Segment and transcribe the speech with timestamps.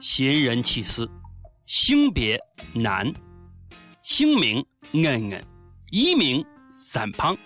[0.00, 1.08] 新人启事：
[1.66, 2.38] 性别
[2.72, 3.12] 男，
[4.02, 5.44] 姓名恩恩，
[5.90, 6.44] 艺名
[6.78, 7.36] 三胖，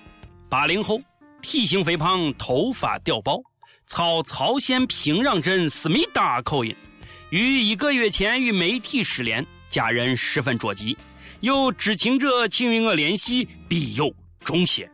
[0.50, 1.00] 八零后，
[1.40, 3.41] 体型肥胖，头发掉爆，
[3.86, 6.77] 操曹县平壤镇思密达口音，
[7.30, 10.95] 于一个月前与媒体失联，家人十分着急，
[11.41, 14.14] 有知情者请与我联系，必有
[14.45, 14.91] 重谢。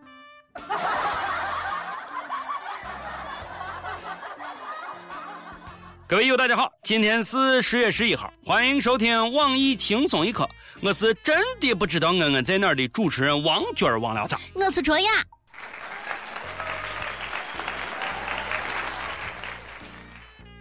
[6.08, 10.48] 各位友，大家好，今天是十月十一号，欢迎收听网易轻松一刻，
[10.80, 14.34] 我是真的不知道恩恩在哪儿的主持人王娟儿王聊子？
[14.54, 15.10] 我是卓雅。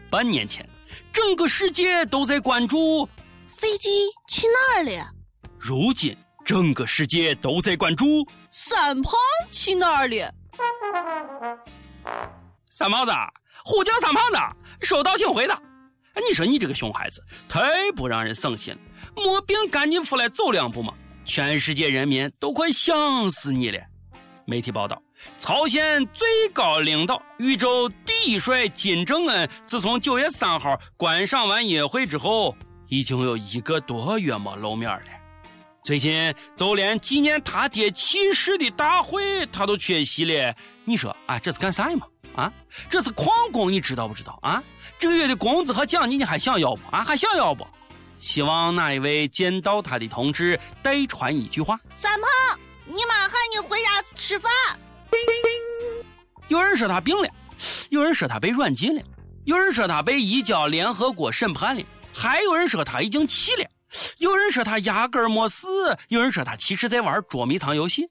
[0.10, 0.68] 半年前，
[1.14, 3.08] 整个世界都在关注
[3.48, 5.10] 飞机去哪儿了，
[5.58, 9.14] 如今整个世界都在关注三胖
[9.50, 10.30] 去哪儿了。
[12.70, 13.14] 三胖子，
[13.64, 14.38] 呼叫三胖子。
[14.82, 15.56] 收到，请回答。
[16.14, 18.80] 哎，你说你这个熊孩子太不让人省心了，
[19.16, 20.94] 没病赶紧出来走两步嘛！
[21.26, 23.80] 全世界人民都快想死你了。
[24.46, 25.02] 媒体报道，
[25.38, 32.55] 朝鲜最高领导、宇宙第一帅金正恩，自从九月三号观赏完音乐会之后，
[32.88, 35.05] 已经有一个多月没露面了。
[35.84, 40.55] 最近就连纪念他爹去世的大会，他都缺席了。
[40.86, 42.08] 你说啊，这是干啥嘛？
[42.38, 42.54] 啊，
[42.90, 44.63] 这是旷工，你知道不知道啊？
[44.99, 46.82] 这个月的工资和奖金你还想要不？
[46.96, 47.68] 啊，还想要不？
[48.20, 54.52] 希望哪一位见到他的同志代传一句话：三胖，你妈喊你回家吃饭。
[56.48, 57.27] 有人说他病了，
[57.90, 59.02] 有人说他被软禁了，
[59.46, 63.70] 有人说他被移交联合国审判了，还有人说他已经去了，
[64.19, 68.08] 有人说他压根儿没死，有人说他其实在玩捉迷藏游戏。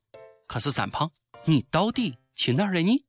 [0.46, 1.10] 可是三胖，
[1.44, 3.02] 你到底去哪儿了你？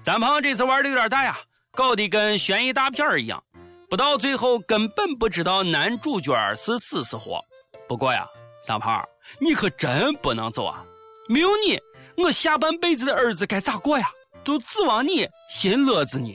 [0.00, 1.36] 三胖这次玩的有点大呀，
[1.72, 3.42] 搞得跟悬疑大片一样，
[3.88, 7.42] 不到最后根本不知道男主角是死是活。
[7.88, 8.26] 不过呀，
[8.66, 9.04] 三胖，
[9.40, 10.84] 你可真不能走啊！
[11.28, 11.80] 没有你，
[12.22, 14.10] 我下半辈子的日子该咋过呀？
[14.44, 16.32] 都指望你寻乐子呢。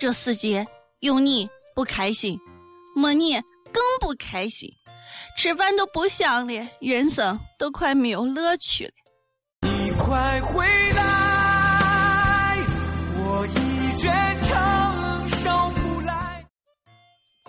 [0.00, 0.66] 这世界
[1.00, 2.38] 有你不开心，
[2.96, 3.34] 没你
[3.72, 4.68] 更不开心，
[5.36, 8.92] 吃饭都不香了，人生都快没有乐趣了。
[9.62, 11.27] 你快回来！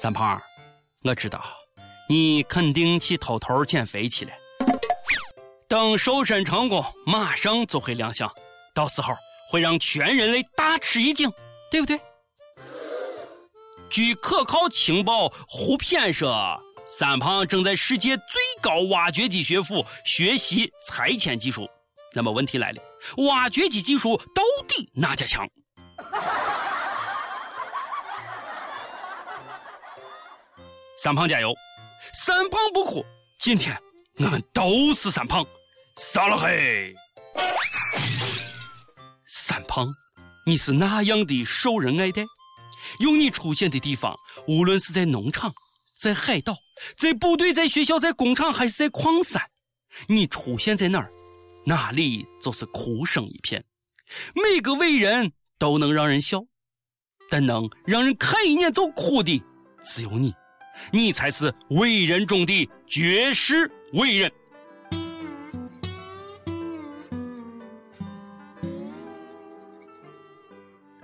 [0.02, 0.42] 三胖，
[1.04, 1.44] 我知道
[2.08, 4.32] 你肯定去偷偷减肥去了。
[5.68, 8.32] 等瘦身成功，马上就会亮相，
[8.74, 9.14] 到时候
[9.52, 11.30] 会让全人类大吃一惊，
[11.70, 12.00] 对不对？
[13.90, 18.26] 据可靠情报，胡片说，三胖正在世界最
[18.62, 21.70] 高挖掘机学府学习拆迁技术。
[22.14, 22.82] 那么问题来了，
[23.28, 25.46] 挖掘机技术到底哪家强？
[31.02, 31.56] 三胖加油！
[32.14, 33.06] 三胖不哭，
[33.40, 33.76] 今天
[34.18, 35.46] 我们都是三胖，
[35.98, 36.94] 杀了嘿！
[39.26, 39.88] 三胖，
[40.46, 42.24] 你是那样的受人爱戴，
[43.00, 44.14] 有你出现的地方，
[44.48, 45.54] 无论是在农场、
[45.98, 46.58] 在海岛、
[46.98, 49.42] 在部队、在学校、在工厂，还是在矿山，
[50.08, 51.10] 你出现在哪儿，
[51.66, 53.64] 哪里就是哭声一片。
[54.36, 56.44] 每个伟人都能让人笑，
[57.30, 59.44] 但能让人看一眼就哭的，
[59.84, 60.34] 只有你。
[60.92, 64.32] 你才是伟人中的绝世伟人，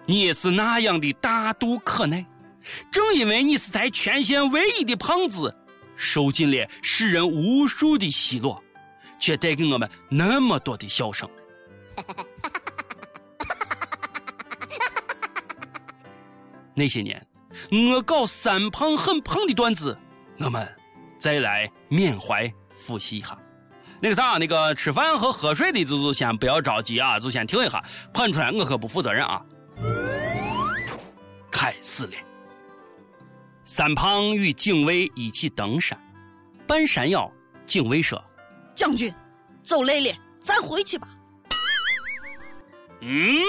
[0.05, 2.25] 你也是那样的大度可耐。
[2.89, 5.53] 正因为你是在全县唯一的胖子，
[5.97, 8.63] 受尽了世人无数的奚落，
[9.19, 11.29] 却带给我们那么多的笑声。
[11.97, 12.25] 哈哈哈
[16.75, 17.25] 那些年。
[17.71, 19.97] 我搞三胖很胖的段子，
[20.39, 20.69] 我们
[21.17, 23.37] 再来缅怀复习一下。
[24.01, 27.81] 那个啥，那个吃饭和喝水的，就就先不要着急啊，就先听一下，
[28.13, 29.41] 喷出来我可不负责任啊。
[31.49, 32.13] 开始了，
[33.63, 35.97] 三胖与警卫一起登山，
[36.67, 37.31] 半山腰，
[37.65, 38.21] 警卫说
[38.75, 39.11] ：“将军，
[39.63, 41.07] 走累了，咱回去吧。”
[42.99, 43.39] 嗯，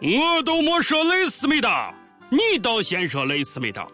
[0.00, 1.68] 我都没说累死没的。
[2.32, 3.86] 你倒先说累，思密达，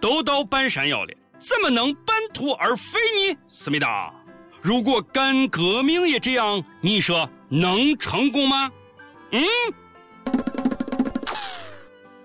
[0.00, 3.38] 都到半山腰了，怎么能半途而废呢？
[3.48, 4.12] 思密达，
[4.60, 8.72] 如果干革命也这样，你说能成功吗？
[9.30, 9.44] 嗯？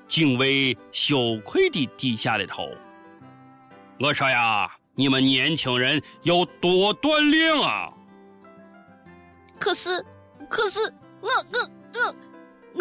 [0.07, 2.67] 警卫羞愧地低下了头。
[3.99, 7.93] 我说呀，你们年轻人要多锻炼啊！
[9.59, 10.03] 可是，
[10.49, 10.79] 可是，
[11.21, 12.15] 我我我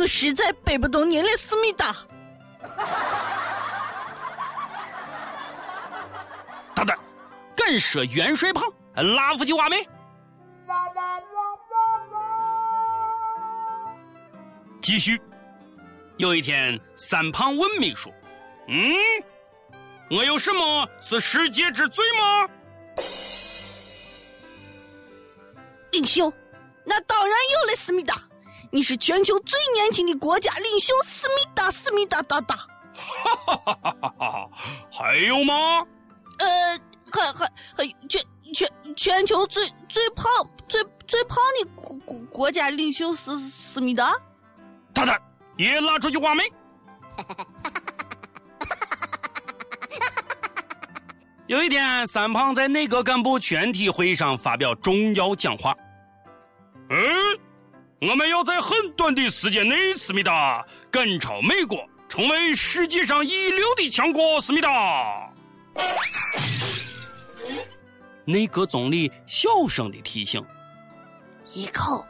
[0.00, 1.94] 我实在背不动您了思密达。
[6.75, 6.99] 大胆
[7.57, 8.65] 敢说元帅胖
[9.17, 9.87] 拉夫就挖煤
[14.83, 15.21] 继续。
[16.17, 18.12] 有一天三胖问秘书
[18.69, 18.93] 嗯
[20.11, 22.47] 我有什么是世界之最吗？
[25.93, 26.31] 领袖
[26.85, 28.17] 那当然有了思密达。
[28.70, 32.55] 你是全球最年轻的国家领袖，思密达，思密达，达达。
[32.94, 34.49] 哈哈哈哈哈哈！
[34.93, 35.55] 还有吗？
[36.38, 36.78] 呃，
[37.11, 38.25] 还还还全
[38.55, 40.25] 全全球最最胖
[40.69, 44.14] 最最胖的国国国家领袖是思密达。
[44.94, 45.20] 太太，
[45.56, 46.44] 也拉出去话没。
[51.49, 55.75] 有一天，三胖在内阁干部全体会议上发表重要讲话。
[56.90, 56.96] 嗯，
[58.00, 64.41] 我们要在很短的时间内，思密达赶超美国，成为世界上一流的强国。
[64.41, 65.31] 思密达。
[68.25, 70.43] 内阁总理小声的提醒
[71.52, 72.02] ：“一口。”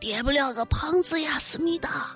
[0.00, 2.14] 跌不了个胖子呀，思密达。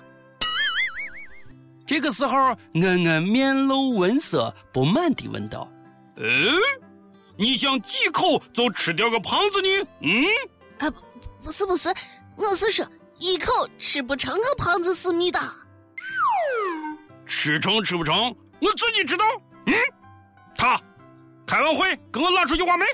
[1.87, 5.67] 这个时候，恩恩面露温色，不满地问道
[6.15, 6.53] ：“嗯，
[7.35, 9.87] 你想几口就吃掉个胖子呢？
[10.01, 10.23] 嗯？
[10.77, 11.01] 啊，不，
[11.45, 11.89] 不是，不是，
[12.37, 12.87] 我是说
[13.19, 15.53] 一口吃不成个胖子，思密达。
[17.25, 19.25] 吃成吃不成，我自己知道。
[19.67, 19.73] 嗯，
[20.57, 20.81] 他
[21.45, 22.85] 开完会，给我拉出去挖煤。”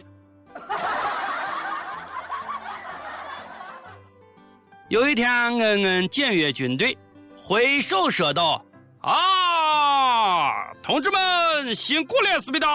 [4.90, 6.98] 有一天，恩恩检阅军队，
[7.36, 8.64] 挥手说道
[9.02, 12.68] ：“啊，同志们辛苦了，思密达！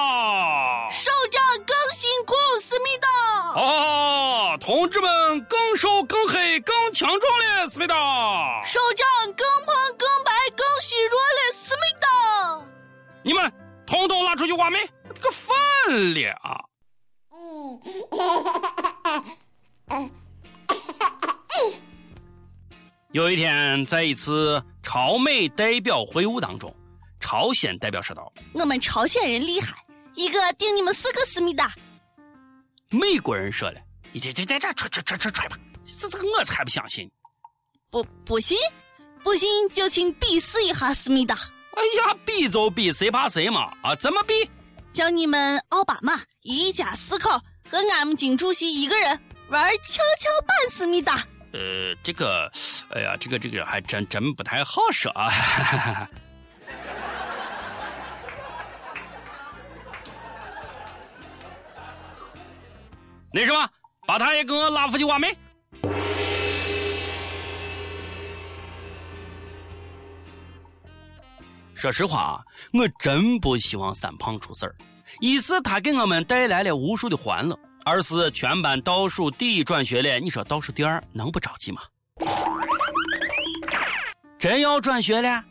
[0.91, 3.09] 首长更辛苦，思密达！
[3.55, 8.63] 啊，同志们更瘦、更黑、更强壮了，思密达！
[8.65, 12.09] 首长更胖、更白、更虚弱了，思密达！
[13.23, 13.53] 你们
[13.87, 14.79] 统统拉出去挖煤，
[15.15, 16.61] 这个饭了啊！”
[19.91, 20.11] 嗯。
[23.13, 26.73] 有一天，在一次朝美代表会晤当中，
[27.19, 29.75] 朝鲜代表说道：“我们朝鲜人厉害，
[30.15, 31.75] 一个顶你们四个思密达。”
[32.91, 37.09] 美国人说了：“你这这在这吹吹吹吹吹吧，这这我才不相信。”
[37.89, 38.59] 不不信，
[39.23, 41.37] 不信就请比试一下思密达。
[41.37, 43.73] 哎呀，比就比，谁怕谁嘛！
[43.83, 44.51] 啊，怎么比？
[44.93, 47.31] 叫你们奥巴马一家四口
[47.69, 49.09] 和俺们金主席一个人
[49.51, 51.25] 玩跷跷板思密达。
[51.53, 52.51] 呃，这个，
[52.91, 55.31] 哎呀，这个这个还真真不太好说啊。
[63.33, 63.69] 那什么，
[64.07, 65.33] 把他也给我拉出去挖煤。
[71.75, 72.41] 说实话啊，
[72.75, 74.75] 我真不希望三胖出事儿。
[75.21, 77.59] 一是他给我们带来了无数的欢乐。
[77.85, 81.81] 二是全班倒数第一转学了，你说倒数第二能不着急吗？
[84.39, 85.43] 真要转学了，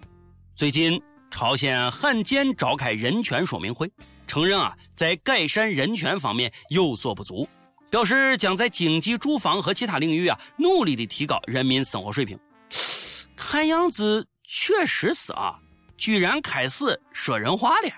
[0.53, 1.01] 最近
[1.31, 3.91] 朝鲜罕见召开人权说明会，
[4.27, 7.49] 承认啊在改善人权方面有所不足，
[7.89, 12.39] 表示将在经济、住房和其他领域啊努力的提高人民生活水平。
[13.35, 15.55] 看样子确实是啊，
[15.97, 17.89] 居然开始说人话了，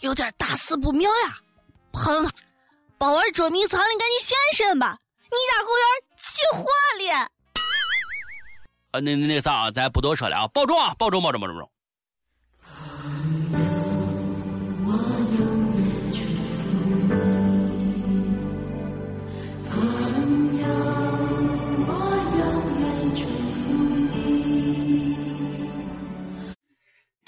[0.00, 1.38] 有点大事不妙呀，
[1.92, 2.28] 碰。
[2.98, 4.96] 宝儿捉迷藏的，赶紧现身吧！
[5.24, 5.86] 你家后院
[6.16, 6.64] 起火
[7.00, 7.28] 了。
[8.92, 11.70] 啊，那那啥，咱不多说了啊，保重啊，保重，保重，保重，保重。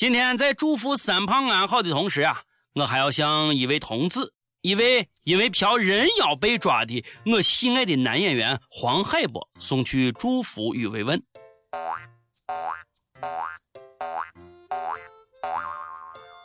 [0.05, 2.43] 今天在祝福三胖安好的同时啊，
[2.75, 4.35] 我还要向一位同志。
[4.61, 11.19] 一位因为嫖人妖被抓的我喜爱的男演员黄海波送去祝福与慰问。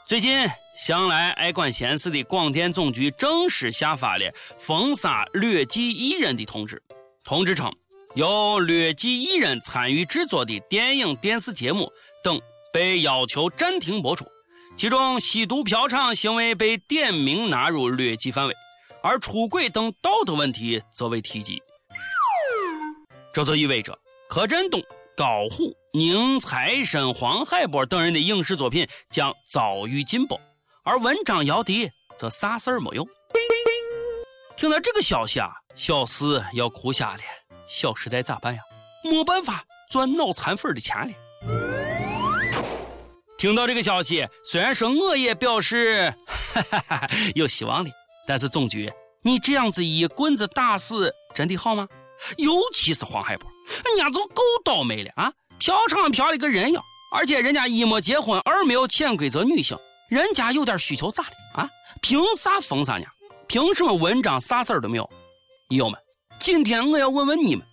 [0.07, 0.47] 最近，
[0.77, 6.81] 向来爱管闲事的广电总局正式下发了封杀劣迹艺人的通知。
[7.25, 7.69] 通知称，
[8.15, 11.91] 有劣迹艺人参与制作的电影、电视节目
[12.23, 12.39] 等
[12.71, 14.25] 被要求暂停播出。
[14.77, 18.55] 其中吸毒、嫖娼行为被点名纳入劣迹范围，
[19.01, 21.61] 而出轨等道德问题则未提及。
[23.33, 23.97] 这就意味着
[24.29, 24.81] 柯震东、
[25.17, 30.39] 高虎、宁财神、黄海波等人的影视作品将遭遇禁播，
[30.83, 33.05] 而文章、姚笛则啥事儿没有。
[34.55, 37.19] 听到这个消息啊，小四要哭瞎了。
[37.69, 38.61] 小时代咋办呀？
[39.03, 41.13] 没办法赚脑残粉的钱了。
[43.39, 47.89] 听到这个消息，虽然说我也表示哈哈哈有希望的，
[48.27, 48.91] 但是总局
[49.23, 51.87] 你这样子一棍子打死，真的好吗？
[52.35, 53.49] 尤其是黄海波，
[53.85, 55.31] 人家就够倒霉了啊！
[55.57, 59.77] 嫖娼嫖了个人妖，而且人家一没结婚，二没有潜规则女性，
[60.09, 61.69] 人家有点需求咋的啊？
[62.01, 63.05] 凭啥封杀呢？
[63.47, 65.09] 凭什么文章啥事儿都没有？
[65.69, 65.97] 友们，
[66.39, 67.65] 今天我要问问你们，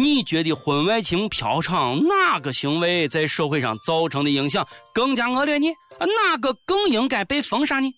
[0.00, 5.66] 你觉得婚外情、嫖娼哪个行为在社会上造成的影响更加恶劣呢？
[5.98, 7.94] 哪个更应该被封杀呢？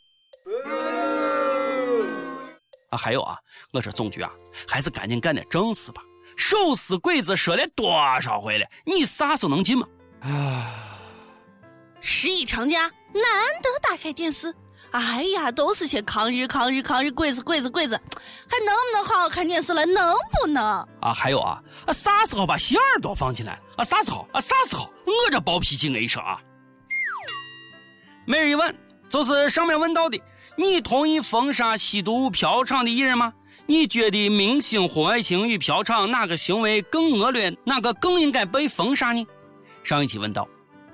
[2.90, 3.38] 啊，还有啊，
[3.73, 4.32] 我说总局啊，
[4.66, 6.02] 还是赶紧干点正事吧。
[6.37, 8.66] 手撕鬼子说了多少回了？
[8.85, 9.87] 你啥时候能进吗？
[10.23, 10.75] 啊！
[12.00, 12.80] 十一长假
[13.12, 13.23] 难
[13.62, 14.52] 得打开电视，
[14.92, 17.99] 哎呀，都是些抗日、抗日、抗日，鬼子、鬼子、鬼子，
[18.46, 19.84] 还能不能好好看电视了？
[19.87, 20.62] 能不能？
[21.00, 23.58] 啊，还有啊，啊啥时候把小耳朵放进来？
[23.76, 24.28] 啊，啥时候？
[24.32, 24.92] 啊，啥时候？
[25.04, 26.38] 我这暴脾气，我跟你说啊。
[28.26, 28.75] 每日一问，
[29.08, 30.20] 就是上面问到的。
[30.56, 33.32] 你同意封杀吸毒、嫖娼的艺人吗？
[33.64, 37.56] 你觉得明星婚外情与嫖娼哪个行为更恶劣？
[37.64, 39.26] 哪个更应该被封杀呢？
[39.82, 40.46] 上一期问到，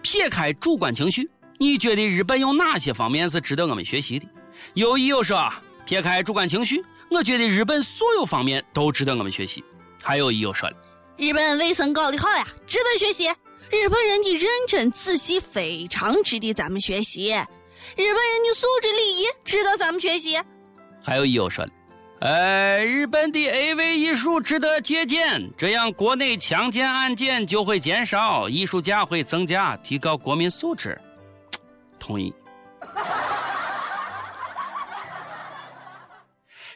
[0.02, 1.28] 撇开主观情绪，
[1.58, 4.26] 你觉得日本有哪些方面是值得我们学习的？
[4.74, 5.52] 有一有说，
[5.84, 9.62] 撇开主观情绪，我觉得日本所有方面都值得我们学习。
[10.02, 10.76] 还有一友说了，
[11.16, 13.28] 日本卫生搞得好呀，值得学习。
[13.70, 17.30] 日本人的认真仔细非常值得咱们学习。
[17.30, 20.38] 日本人的素质礼仪值得咱们学习。
[21.02, 21.70] 还有友说了，
[22.20, 30.98] 呃，日本的 AV 艺术值得借鉴，这样国内强奸案件就会减少，艺术家会增加，提高国民素质。
[31.98, 32.34] 同意。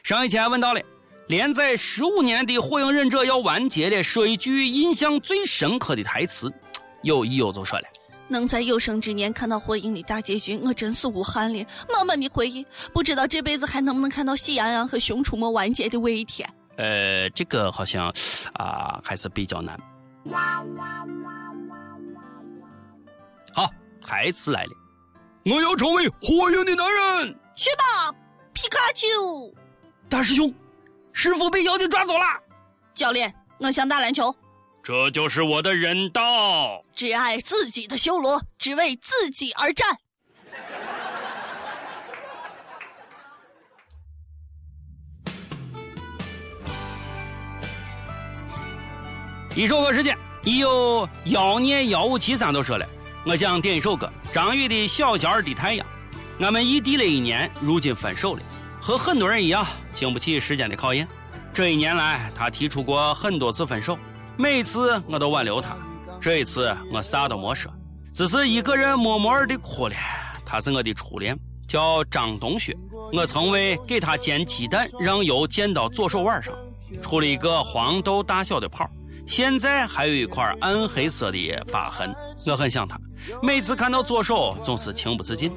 [0.03, 0.81] 上一期还问到了，
[1.27, 6.51] 连载十五年的《火影忍者》要完结了，说一句印象最深刻的台词，
[7.03, 7.85] 有友就说了。
[8.27, 11.65] 能在有生之年看到火影的大结局，我真是无憾了。
[11.93, 16.49] 满满的回忆，不知道这辈子还能不能看到喜羊羊和熊出没完结的那一天。
[16.77, 18.11] 呃，这个好像
[18.53, 19.79] 啊还是比较难。
[23.53, 23.69] 好，
[24.01, 24.71] 台词来了，
[25.45, 27.39] 我要成为火影的男人。
[27.55, 28.15] 去吧，
[28.53, 29.07] 皮卡丘。
[30.07, 30.53] 大师兄，
[31.11, 32.25] 师傅被妖精抓走了。
[32.93, 34.33] 教练，我想打篮球。
[34.81, 39.97] 这就是我的人道，只爱自己的修罗，只为自己而战。
[49.55, 52.85] 一首歌时间，已有妖孽幺五七三都说了，
[53.25, 55.85] 我想点一首歌，张宇的《小小的太阳》。
[56.43, 58.41] 俺们异地了一年，如今分手了，
[58.81, 59.63] 和很多人一样，
[59.93, 61.07] 经不起时间的考验。
[61.53, 63.95] 这一年来，他提出过很多次分手。
[64.35, 65.77] 每次我都挽留他，
[66.19, 67.71] 这一次我啥都没说，
[68.11, 69.93] 只是一个人默默的哭了。
[70.43, 71.37] 他是我的初恋，
[71.67, 72.75] 叫张冬雪。
[73.13, 76.51] 我曾为给他煎鸡蛋，让油溅到左手腕上，
[77.03, 78.89] 出了一个黄豆大小的泡，
[79.25, 82.13] 现在还有一块暗黑色的疤痕。
[82.45, 82.99] 我很想他，
[83.41, 85.51] 每次看到左手总是情不自禁，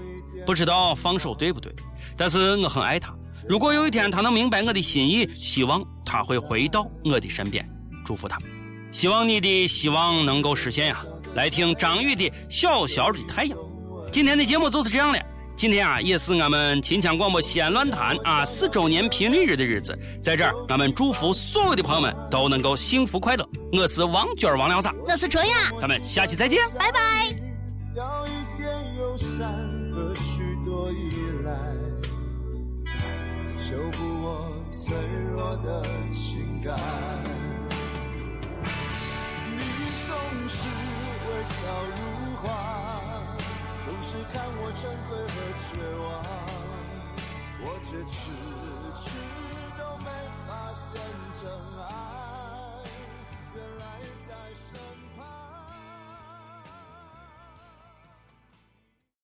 [0.44, 1.74] 不知道放手对不对。
[2.16, 3.14] 但是我很爱他，
[3.48, 7.68] 如果有一天他能明白我的心意，希望他会回到我的身边，
[8.04, 8.38] 祝福他。
[8.92, 11.04] 希望你的希望能够实现呀！
[11.34, 13.58] 来听张宇的《小小的太阳》。
[14.10, 15.18] 今天的节目就是这样了。
[15.56, 23.48] 今天啊，也是我们秦腔广播西安论坛啊四周年频率日的日子，在这儿，俺们祝福所有的朋友们都能够幸福快乐。
[23.72, 27.00] 我是王娟王聊子，我是春雅，咱们下期再见，拜拜。
[33.58, 34.94] 修补我脆
[35.34, 35.82] 弱的
[36.12, 36.78] 情感。
[39.56, 39.58] 你
[40.06, 40.14] 总
[40.46, 40.68] 是
[41.26, 41.56] 微笑
[41.88, 41.96] 如
[42.42, 42.95] 花，总
[44.08, 45.34] 是看我沉醉和
[45.66, 46.06] 绝望
[47.58, 48.30] 我却迟
[48.94, 49.10] 迟
[49.76, 50.06] 都没
[50.46, 50.94] 发现
[51.34, 51.50] 真
[51.82, 51.90] 爱